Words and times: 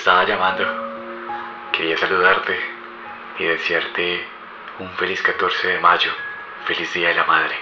estaba 0.00 0.24
llamando. 0.24 0.64
Quería 1.72 1.94
saludarte 1.98 2.58
y 3.38 3.44
desearte 3.44 4.24
un 4.78 4.90
feliz 4.94 5.20
14 5.20 5.68
de 5.68 5.78
mayo. 5.78 6.10
Feliz 6.64 6.90
Día 6.94 7.08
de 7.08 7.14
la 7.16 7.24
Madre. 7.24 7.54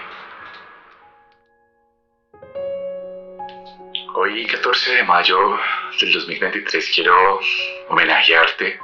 Hoy 4.15 4.47
14 4.47 4.95
de 4.95 5.03
mayo 5.03 5.59
del 5.99 6.13
2023 6.13 6.93
quiero 6.95 7.41
homenajearte. 7.89 8.79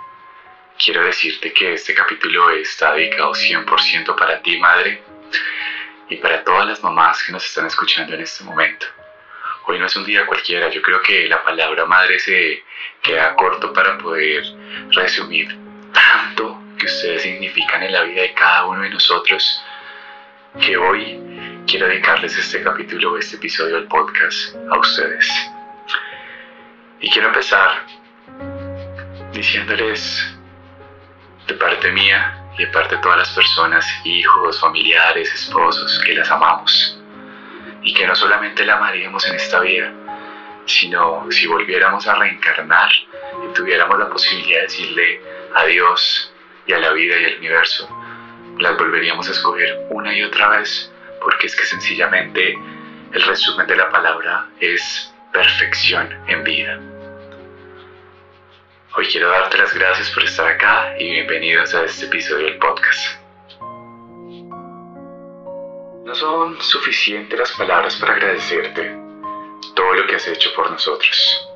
Quiero 0.77 1.05
decirte 1.05 1.53
que 1.53 1.75
este 1.75 1.95
capítulo 1.95 2.51
está 2.51 2.95
dedicado 2.95 3.35
100% 3.35 4.17
para 4.17 4.43
ti, 4.43 4.59
madre, 4.59 5.01
y 6.09 6.17
para 6.17 6.43
todas 6.43 6.67
las 6.67 6.83
mamás 6.83 7.23
que 7.23 7.31
nos 7.31 7.45
están 7.45 7.67
escuchando 7.67 8.15
en 8.15 8.23
este 8.23 8.43
momento. 8.43 8.87
Hoy 9.67 9.79
no 9.79 9.87
es 9.87 9.97
un 9.97 10.05
día 10.05 10.27
cualquiera, 10.27 10.69
yo 10.69 10.83
creo 10.83 11.01
que 11.01 11.27
la 11.27 11.43
palabra 11.43 11.87
madre 11.87 12.19
se 12.19 12.63
queda 13.01 13.35
corto 13.35 13.73
para 13.73 13.97
poder 13.97 14.45
resumir 14.91 15.59
tanto 15.91 16.61
que 16.79 16.85
ustedes 16.85 17.23
significan 17.23 17.83
en 17.83 17.93
la 17.93 18.03
vida 18.03 18.23
de 18.23 18.35
cada 18.35 18.67
uno 18.67 18.83
de 18.83 18.91
nosotros, 18.91 19.65
que 20.61 20.77
hoy 20.77 21.19
quiero 21.67 21.87
dedicarles 21.87 22.37
este 22.37 22.63
capítulo, 22.63 23.17
este 23.17 23.37
episodio 23.37 23.77
del 23.77 23.87
podcast 23.87 24.55
a 24.71 24.79
ustedes. 24.79 25.33
Y 27.01 27.09
quiero 27.09 27.29
empezar 27.29 27.87
diciéndoles 29.33 30.37
de 31.47 31.55
parte 31.55 31.91
mía 31.91 32.51
y 32.59 32.65
de 32.65 32.67
parte 32.67 32.97
de 32.97 33.01
todas 33.01 33.17
las 33.17 33.31
personas, 33.31 33.87
hijos, 34.05 34.61
familiares, 34.61 35.33
esposos, 35.33 36.03
que 36.05 36.13
las 36.13 36.31
amamos 36.31 36.99
y 37.85 37.93
que 37.93 38.07
no 38.07 38.15
solamente 38.17 38.65
la 38.65 38.75
amaríamos 38.75 39.25
en 39.27 39.37
esta 39.37 39.61
vida, 39.61 39.93
sino 40.67 41.31
si 41.31 41.47
volviéramos 41.47 42.07
a 42.07 42.15
reencarnar 42.15 42.91
y 42.91 43.53
tuviéramos 43.53 43.99
la 43.99 44.09
posibilidad 44.09 44.61
de 44.61 44.63
decirle 44.63 45.21
a 45.55 45.65
Dios 45.67 46.33
y 46.67 46.73
a 46.73 46.79
la 46.79 46.93
vida 46.93 47.19
y 47.19 47.25
al 47.27 47.39
universo, 47.39 47.87
las 48.59 48.77
volveríamos 48.79 49.29
a 49.29 49.33
escoger 49.33 49.87
una 49.91 50.15
y 50.15 50.23
otra 50.23 50.49
vez, 50.49 50.91
porque 51.21 51.47
es 51.47 51.55
que 51.55 51.65
sencillamente 51.65 52.59
el 53.13 53.23
resumen 53.23 53.67
de 53.67 53.77
la 53.77 53.91
palabra 53.91 54.47
es 54.61 55.13
perfección 55.33 56.09
en 56.27 56.43
vida. 56.43 56.81
Hoy 58.97 59.07
quiero 59.07 59.29
darte 59.29 59.59
las 59.59 59.75
gracias 59.75 60.11
por 60.11 60.25
estar 60.25 60.47
acá 60.47 60.95
y 60.99 61.11
bienvenidos 61.11 61.75
a 61.75 61.85
este 61.85 62.07
episodio 62.07 62.47
del 62.47 62.59
podcast. 62.59 63.14
Son 66.25 66.59
suficientes 66.63 67.39
las 67.39 67.53
palabras 67.53 67.97
para 67.97 68.15
agradecerte 68.15 68.97
todo 69.75 69.93
lo 69.93 70.07
que 70.07 70.15
has 70.15 70.27
hecho 70.27 70.55
por 70.57 70.71
nosotros. 70.71 71.49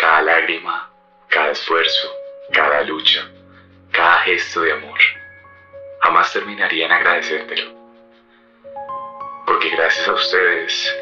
Cada 0.00 0.22
lágrima, 0.22 0.90
cada 1.28 1.50
esfuerzo, 1.50 2.08
cada 2.50 2.82
lucha, 2.84 3.28
cada 3.92 4.20
gesto 4.20 4.62
de 4.62 4.72
amor. 4.72 4.98
Jamás 6.00 6.32
terminaría 6.32 6.86
en 6.86 6.92
agradecértelo. 6.92 7.70
Porque 9.44 9.68
gracias 9.76 10.08
a 10.08 10.14
ustedes, 10.14 10.96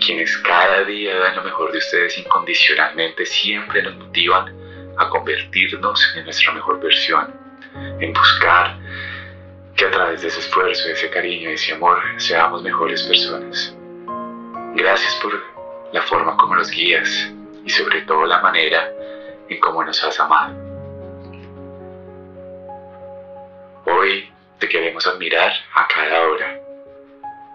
quienes 0.00 0.34
cada 0.38 0.84
día 0.84 1.18
dan 1.18 1.36
lo 1.36 1.42
mejor 1.42 1.70
de 1.72 1.78
ustedes 1.78 2.16
incondicionalmente, 2.16 3.26
siempre 3.26 3.82
nos 3.82 3.96
motivan 3.96 4.94
a 4.96 5.06
convertirnos 5.10 6.14
en 6.16 6.24
nuestra 6.24 6.52
mejor 6.52 6.80
versión, 6.80 7.34
en 8.00 8.10
buscar 8.14 8.81
que 9.76 9.86
a 9.86 9.90
través 9.90 10.22
de 10.22 10.28
ese 10.28 10.40
esfuerzo, 10.40 10.88
ese 10.88 11.10
cariño, 11.10 11.50
ese 11.50 11.72
amor, 11.72 11.98
seamos 12.18 12.62
mejores 12.62 13.02
personas. 13.04 13.74
Gracias 14.74 15.14
por 15.16 15.42
la 15.92 16.02
forma 16.02 16.36
como 16.36 16.56
nos 16.56 16.70
guías 16.70 17.32
y 17.64 17.70
sobre 17.70 18.02
todo 18.02 18.26
la 18.26 18.40
manera 18.40 18.90
en 19.48 19.60
cómo 19.60 19.84
nos 19.84 20.02
has 20.02 20.18
amado. 20.20 20.54
Hoy 23.86 24.32
te 24.58 24.68
queremos 24.68 25.06
admirar 25.06 25.52
a 25.74 25.88
cada 25.88 26.22
hora, 26.22 26.60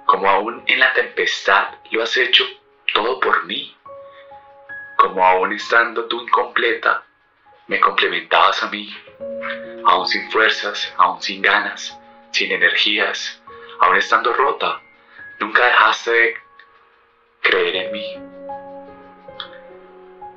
como 0.05 0.29
aún 0.29 0.63
en 0.67 0.79
la 0.79 0.93
tempestad 0.93 1.69
lo 1.91 2.03
has 2.03 2.15
hecho 2.17 2.43
todo 2.93 3.19
por 3.19 3.45
mí, 3.45 3.75
como 4.97 5.25
aún 5.25 5.53
estando 5.53 6.05
tú 6.05 6.21
incompleta, 6.21 7.03
me 7.67 7.79
complementabas 7.79 8.61
a 8.63 8.69
mí, 8.69 8.93
aún 9.85 10.07
sin 10.07 10.29
fuerzas, 10.31 10.93
aún 10.97 11.21
sin 11.21 11.41
ganas, 11.41 11.97
sin 12.37 12.51
energías, 12.51 13.41
aún 13.79 13.97
estando 13.97 14.31
rota, 14.31 14.79
nunca 15.39 15.65
dejaste 15.65 16.11
de 16.11 16.37
creer 17.41 17.75
en 17.75 17.91
mí. 17.91 18.05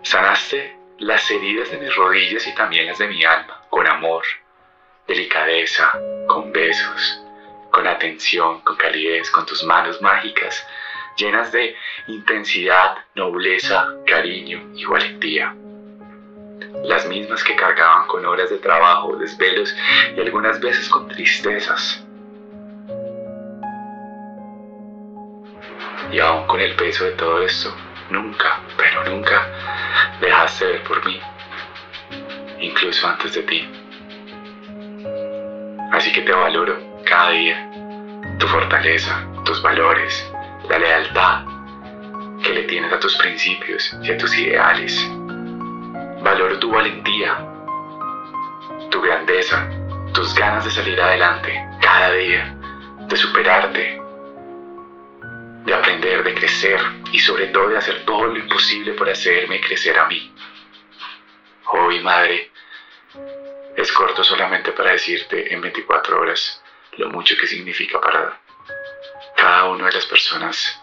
Sanaste 0.03 0.77
las 0.99 1.31
heridas 1.31 1.71
de 1.71 1.79
mis 1.79 1.95
rodillas 1.95 2.47
y 2.47 2.55
también 2.55 2.87
las 2.87 2.99
de 2.99 3.09
mi 3.09 3.23
alma, 3.23 3.65
con 3.69 3.87
amor, 3.87 4.25
delicadeza, 5.07 5.93
con 6.27 6.53
besos, 6.53 7.23
con 7.71 7.87
atención, 7.87 8.63
con 8.63 8.77
calidez, 8.77 9.31
con 9.31 9.45
tus 9.45 9.63
manos 9.65 10.01
mágicas, 10.01 10.67
llenas 11.19 11.53
de 11.53 11.77
intensidad, 12.07 12.97
nobleza, 13.15 13.95
cariño 14.07 14.73
y 14.75 14.87
valentía. 14.87 15.55
Las 16.85 17.07
mismas 17.07 17.45
que 17.45 17.57
cargaban 17.57 18.07
con 18.07 18.25
horas 18.25 18.51
de 18.51 18.59
trabajo, 18.59 19.17
desvelos 19.17 19.75
y 20.17 20.21
algunas 20.21 20.61
veces 20.61 20.89
con 20.89 21.09
tristezas. 21.09 22.05
Y 26.11 26.19
aún 26.19 26.47
con 26.47 26.61
el 26.61 26.75
peso 26.77 27.05
de 27.05 27.13
todo 27.13 27.43
esto, 27.43 27.75
nunca, 28.11 28.61
pero 28.77 29.05
nunca 29.05 29.47
dejaste 30.21 30.67
de 30.67 30.73
ver 30.73 30.83
por 30.85 31.05
mí, 31.07 31.21
incluso 32.61 33.07
antes 33.07 33.35
de 33.35 33.43
ti. 33.43 33.69
Así 35.93 36.13
que 36.13 36.23
te 36.23 36.33
valoro 36.33 36.79
cada 37.05 37.31
día, 37.31 37.71
tu 38.39 38.47
fortaleza, 38.47 39.27
tus 39.45 39.61
valores, 39.63 40.31
la 40.69 40.79
lealtad 40.79 41.45
que 42.43 42.55
le 42.55 42.63
tienes 42.63 42.93
a 42.93 42.99
tus 42.99 43.17
principios 43.17 43.95
y 44.03 44.11
a 44.11 44.17
tus 44.17 44.37
ideales. 44.39 45.09
Valoro 46.31 46.61
tu 46.61 46.71
valentía, 46.71 47.45
tu 48.89 49.01
grandeza, 49.03 49.69
tus 50.15 50.33
ganas 50.33 50.65
de 50.65 50.71
salir 50.71 51.01
adelante 51.01 51.61
cada 51.83 52.13
día, 52.13 52.55
de 53.09 53.17
superarte, 53.17 54.01
de 55.65 55.75
aprender, 55.75 56.23
de 56.23 56.35
crecer 56.35 56.81
y 57.11 57.19
sobre 57.19 57.49
todo 57.49 57.71
de 57.71 57.79
hacer 57.79 58.05
todo 58.05 58.27
lo 58.27 58.39
imposible 58.39 58.93
por 58.93 59.11
hacerme 59.11 59.61
crecer 59.61 59.99
a 59.99 60.07
mí. 60.07 60.33
Hoy, 61.67 61.99
madre, 61.99 62.53
es 63.77 63.91
corto 63.91 64.23
solamente 64.23 64.71
para 64.71 64.93
decirte 64.93 65.53
en 65.53 65.61
24 65.61 66.21
horas 66.21 66.63
lo 66.93 67.09
mucho 67.09 67.35
que 67.41 67.49
significa 67.49 68.01
para 68.01 68.39
cada 69.37 69.65
una 69.65 69.87
de 69.87 69.95
las 69.95 70.07
personas 70.07 70.81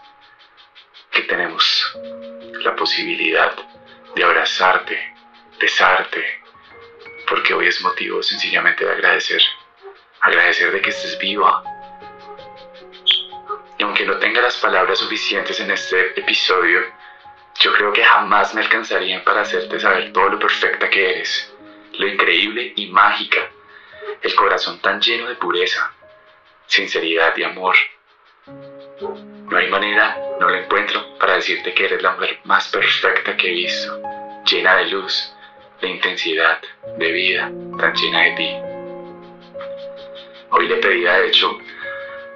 que 1.10 1.22
tenemos 1.22 1.98
la 2.62 2.76
posibilidad 2.76 3.56
de 4.14 4.24
abrazarte, 4.24 5.17
besarte, 5.58 6.24
porque 7.28 7.54
hoy 7.54 7.66
es 7.66 7.80
motivo 7.80 8.22
sencillamente 8.22 8.84
de 8.84 8.92
agradecer, 8.92 9.42
agradecer 10.20 10.72
de 10.72 10.80
que 10.80 10.90
estés 10.90 11.18
viva. 11.18 11.62
Y 13.78 13.82
aunque 13.82 14.04
no 14.04 14.18
tenga 14.18 14.40
las 14.40 14.56
palabras 14.56 14.98
suficientes 14.98 15.60
en 15.60 15.70
este 15.70 16.18
episodio, 16.18 16.80
yo 17.60 17.72
creo 17.74 17.92
que 17.92 18.04
jamás 18.04 18.54
me 18.54 18.60
alcanzarían 18.60 19.22
para 19.24 19.42
hacerte 19.42 19.80
saber 19.80 20.12
todo 20.12 20.30
lo 20.30 20.38
perfecta 20.38 20.88
que 20.88 21.10
eres, 21.10 21.52
lo 21.98 22.06
increíble 22.06 22.72
y 22.76 22.86
mágica, 22.86 23.50
el 24.22 24.34
corazón 24.34 24.80
tan 24.80 25.00
lleno 25.00 25.28
de 25.28 25.34
pureza, 25.34 25.92
sinceridad 26.66 27.36
y 27.36 27.42
amor. 27.42 27.76
No 29.00 29.56
hay 29.56 29.68
manera, 29.68 30.16
no 30.40 30.48
lo 30.48 30.56
encuentro 30.56 31.18
para 31.18 31.34
decirte 31.34 31.74
que 31.74 31.86
eres 31.86 32.02
la 32.02 32.12
mujer 32.12 32.40
más 32.44 32.68
perfecta 32.68 33.36
que 33.36 33.48
he 33.48 33.52
visto, 33.52 34.00
llena 34.44 34.76
de 34.76 34.86
luz, 34.86 35.34
de 35.80 35.88
intensidad, 35.88 36.58
de 36.98 37.12
vida, 37.12 37.50
tan 37.78 37.94
llena 37.94 38.22
de 38.22 38.30
ti. 38.32 38.56
Hoy 40.50 40.68
le 40.68 40.76
pedía 40.76 41.14
de 41.14 41.28
hecho 41.28 41.58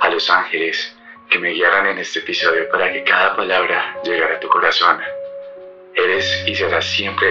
a 0.00 0.08
los 0.10 0.28
ángeles 0.30 0.96
que 1.28 1.38
me 1.38 1.50
guiaran 1.50 1.86
en 1.86 1.98
este 1.98 2.20
episodio 2.20 2.68
para 2.70 2.92
que 2.92 3.02
cada 3.04 3.34
palabra 3.34 3.96
llegara 4.04 4.36
a 4.36 4.40
tu 4.40 4.48
corazón. 4.48 5.00
Eres 5.94 6.44
y 6.46 6.54
serás 6.54 6.84
siempre 6.84 7.28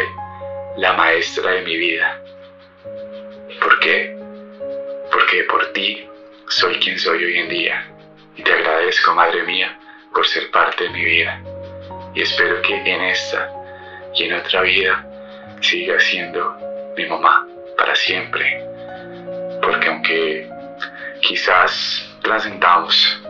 la 0.77 0.93
maestra 0.93 1.51
de 1.51 1.61
mi 1.61 1.77
vida. 1.77 2.21
¿Por 3.61 3.79
qué? 3.79 4.17
Porque 5.11 5.43
por 5.45 5.71
ti 5.73 6.07
soy 6.47 6.75
quien 6.79 6.97
soy 6.99 7.23
hoy 7.23 7.37
en 7.37 7.49
día. 7.49 7.87
Y 8.35 8.43
te 8.43 8.51
agradezco, 8.51 9.13
Madre 9.13 9.43
mía, 9.43 9.77
por 10.13 10.25
ser 10.27 10.49
parte 10.51 10.85
de 10.85 10.89
mi 10.89 11.05
vida. 11.05 11.41
Y 12.13 12.23
espero 12.23 12.61
que 12.61 12.75
en 12.75 13.01
esta 13.01 13.49
y 14.15 14.23
en 14.23 14.33
otra 14.33 14.61
vida 14.61 15.10
siga 15.61 15.99
siendo 15.99 16.55
mi 16.97 17.05
mamá 17.05 17.47
para 17.77 17.95
siempre. 17.95 18.63
Porque 19.61 19.87
aunque 19.87 20.49
quizás 21.21 22.09
trascendamos 22.21 23.21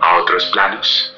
a 0.00 0.16
otros 0.18 0.44
planos, 0.46 1.16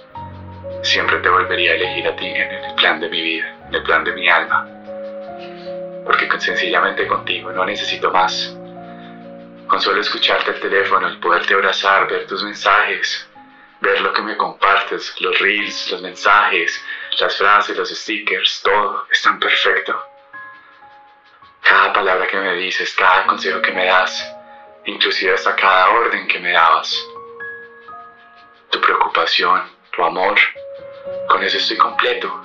siempre 0.82 1.18
te 1.18 1.28
volvería 1.28 1.72
a 1.72 1.74
elegir 1.74 2.06
a 2.06 2.16
ti 2.16 2.26
en 2.26 2.50
el 2.52 2.74
plan 2.74 3.00
de 3.00 3.08
mi 3.08 3.20
vida, 3.20 3.54
en 3.68 3.74
el 3.74 3.82
plan 3.82 4.04
de 4.04 4.12
mi 4.12 4.28
alma. 4.28 4.68
porque 6.04 6.26
sencillamente 6.40 7.06
contigo 7.06 7.52
no 7.52 7.66
necesito 7.66 8.10
más. 8.10 8.56
Con 9.66 9.78
solo 9.78 10.00
escucharte 10.00 10.52
el 10.52 10.60
teléfono, 10.60 11.06
el 11.06 11.18
poderte 11.18 11.52
abrazar, 11.52 12.08
ver 12.08 12.26
tus 12.26 12.42
mensajes, 12.42 13.28
ver 13.82 14.00
lo 14.00 14.14
que 14.14 14.22
me 14.22 14.34
compartes, 14.38 15.14
los 15.20 15.38
reels, 15.38 15.90
los 15.92 16.00
mensajes, 16.00 16.82
las 17.20 17.36
frases, 17.36 17.76
los 17.76 17.90
stickers, 17.90 18.62
todo 18.62 19.06
es 19.10 19.20
tan 19.20 19.38
perfecto. 19.38 20.07
Palabra 21.98 22.28
que 22.28 22.36
me 22.36 22.54
dices, 22.54 22.94
cada 22.94 23.26
consejo 23.26 23.60
que 23.60 23.72
me 23.72 23.84
das, 23.84 24.24
inclusive 24.84 25.34
hasta 25.34 25.56
cada 25.56 25.90
orden 25.90 26.28
que 26.28 26.38
me 26.38 26.52
dabas. 26.52 26.96
Tu 28.70 28.80
preocupación, 28.80 29.62
tu 29.90 30.04
amor, 30.04 30.38
con 31.28 31.42
eso 31.42 31.56
estoy 31.56 31.76
completo 31.76 32.40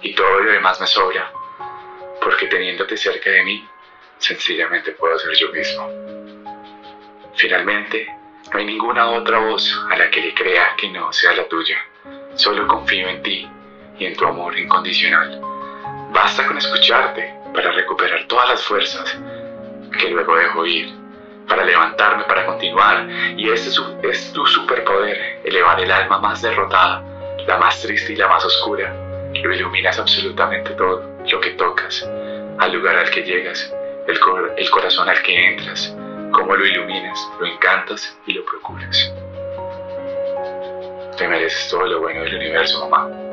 y 0.00 0.14
todo 0.14 0.38
lo 0.38 0.52
demás 0.52 0.80
me 0.80 0.86
sobra, 0.86 1.28
porque 2.22 2.46
teniéndote 2.46 2.96
cerca 2.96 3.30
de 3.30 3.42
mí, 3.42 3.68
sencillamente 4.18 4.92
puedo 4.92 5.18
ser 5.18 5.34
yo 5.38 5.48
mismo. 5.48 5.90
Finalmente, 7.34 8.06
no 8.52 8.60
hay 8.60 8.64
ninguna 8.64 9.10
otra 9.10 9.40
voz 9.40 9.76
a 9.90 9.96
la 9.96 10.08
que 10.08 10.20
le 10.20 10.34
crea 10.34 10.76
que 10.76 10.88
no 10.90 11.12
sea 11.12 11.32
la 11.32 11.48
tuya. 11.48 11.84
Solo 12.36 12.68
confío 12.68 13.08
en 13.08 13.24
ti 13.24 13.50
y 13.98 14.06
en 14.06 14.16
tu 14.16 14.24
amor 14.24 14.56
incondicional. 14.56 15.40
Basta 16.12 16.46
con 16.46 16.58
escucharte 16.58 17.43
para 17.54 17.70
recuperar 17.70 18.26
todas 18.26 18.48
las 18.50 18.62
fuerzas 18.62 19.16
que 19.98 20.10
luego 20.10 20.36
dejo 20.36 20.66
ir, 20.66 20.92
para 21.48 21.64
levantarme, 21.64 22.24
para 22.24 22.44
continuar. 22.46 23.08
Y 23.36 23.48
ese 23.48 23.80
es 24.02 24.32
tu 24.32 24.46
superpoder, 24.46 25.40
elevar 25.44 25.80
el 25.80 25.90
alma 25.90 26.18
más 26.18 26.42
derrotada, 26.42 27.02
la 27.46 27.58
más 27.58 27.80
triste 27.80 28.12
y 28.12 28.16
la 28.16 28.28
más 28.28 28.44
oscura. 28.44 28.92
Lo 29.34 29.54
iluminas 29.54 29.98
absolutamente 29.98 30.70
todo, 30.72 31.02
lo 31.30 31.40
que 31.40 31.50
tocas, 31.50 32.08
al 32.58 32.72
lugar 32.72 32.96
al 32.96 33.10
que 33.10 33.22
llegas, 33.22 33.72
el, 34.06 34.70
corazón 34.70 35.08
al 35.08 35.22
que 35.22 35.48
entras, 35.48 35.94
cómo 36.32 36.54
lo 36.56 36.66
iluminas, 36.66 37.18
lo 37.40 37.46
encantas 37.46 38.16
y 38.26 38.34
lo 38.34 38.44
procuras. 38.44 39.12
Te 41.16 41.28
mereces 41.28 41.68
todo 41.70 41.86
lo 41.86 42.00
bueno 42.00 42.22
del 42.22 42.34
universo, 42.34 42.88
mamá. 42.88 43.23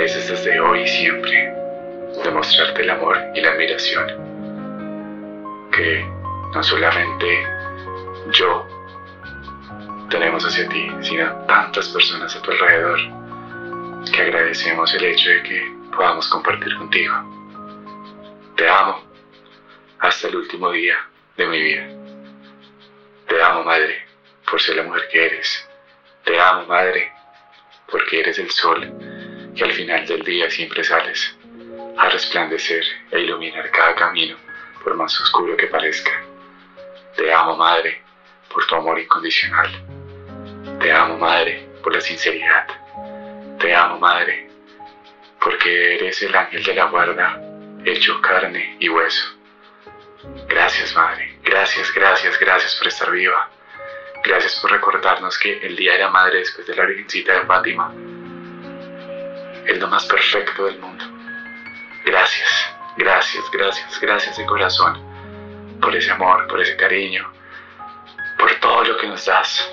Mereces 0.00 0.30
desde 0.30 0.58
hoy 0.58 0.80
y 0.80 0.88
siempre. 0.88 1.54
Demostrarte 2.24 2.80
el 2.80 2.88
amor 2.88 3.18
y 3.34 3.40
la 3.42 3.50
admiración. 3.50 4.06
Que 5.70 6.02
no 6.54 6.62
solamente 6.62 7.46
yo 8.32 8.66
tenemos 10.08 10.42
hacia 10.46 10.66
ti, 10.70 10.90
sino 11.02 11.30
tantas 11.44 11.88
personas 11.88 12.34
a 12.34 12.40
tu 12.40 12.50
alrededor 12.50 12.98
que 14.10 14.22
agradecemos 14.22 14.94
el 14.94 15.04
hecho 15.04 15.28
de 15.28 15.42
que 15.42 15.72
podamos 15.94 16.26
compartir 16.28 16.74
contigo. 16.78 17.14
Te 18.56 18.66
amo 18.70 19.04
hasta 19.98 20.28
el 20.28 20.36
último 20.36 20.70
día 20.70 20.96
de 21.36 21.46
mi 21.46 21.60
vida. 21.60 21.86
Te 23.28 23.42
amo, 23.42 23.64
Madre, 23.64 24.06
por 24.50 24.62
ser 24.62 24.76
la 24.76 24.84
mujer 24.84 25.02
que 25.12 25.26
eres. 25.26 25.68
Te 26.24 26.40
amo, 26.40 26.64
Madre, 26.66 27.12
porque 27.86 28.20
eres 28.20 28.38
el 28.38 28.50
sol 28.50 29.19
que 29.54 29.64
al 29.64 29.72
final 29.72 30.06
del 30.06 30.22
día 30.22 30.50
siempre 30.50 30.84
sales 30.84 31.36
a 31.96 32.08
resplandecer 32.08 32.84
e 33.10 33.20
iluminar 33.20 33.70
cada 33.70 33.94
camino, 33.94 34.36
por 34.82 34.94
más 34.94 35.20
oscuro 35.20 35.56
que 35.56 35.66
parezca. 35.66 36.10
Te 37.16 37.32
amo, 37.32 37.56
Madre, 37.56 38.02
por 38.52 38.66
tu 38.66 38.74
amor 38.74 38.98
incondicional. 38.98 39.68
Te 40.80 40.92
amo, 40.92 41.18
Madre, 41.18 41.68
por 41.82 41.94
la 41.94 42.00
sinceridad. 42.00 42.66
Te 43.58 43.74
amo, 43.74 43.98
Madre, 43.98 44.48
porque 45.42 45.96
eres 45.96 46.22
el 46.22 46.34
ángel 46.34 46.62
de 46.62 46.74
la 46.74 46.84
guarda, 46.86 47.40
hecho 47.84 48.20
carne 48.20 48.76
y 48.78 48.88
hueso. 48.88 49.36
Gracias, 50.48 50.94
Madre. 50.94 51.38
Gracias, 51.42 51.92
gracias, 51.92 52.38
gracias 52.38 52.76
por 52.76 52.88
estar 52.88 53.10
viva. 53.10 53.50
Gracias 54.22 54.58
por 54.60 54.70
recordarnos 54.70 55.38
que 55.38 55.58
el 55.58 55.76
Día 55.76 55.92
de 55.92 55.98
la 56.00 56.10
Madre 56.10 56.38
después 56.38 56.66
de 56.66 56.76
la 56.76 56.84
Virgencita 56.84 57.40
de 57.40 57.46
Fátima 57.46 57.92
es 59.70 59.78
lo 59.78 59.88
más 59.88 60.04
perfecto 60.06 60.66
del 60.66 60.78
mundo. 60.78 61.04
Gracias, 62.04 62.74
gracias, 62.96 63.44
gracias, 63.52 64.00
gracias 64.00 64.36
de 64.36 64.46
corazón 64.46 65.00
por 65.80 65.94
ese 65.94 66.10
amor, 66.10 66.46
por 66.48 66.60
ese 66.60 66.76
cariño, 66.76 67.30
por 68.38 68.52
todo 68.56 68.84
lo 68.84 68.96
que 68.98 69.06
nos 69.06 69.24
das, 69.24 69.70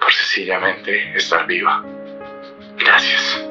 por 0.00 0.12
sencillamente 0.12 1.16
estar 1.16 1.46
viva. 1.46 1.84
Gracias. 2.76 3.47